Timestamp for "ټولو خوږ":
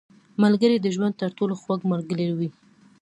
1.37-1.79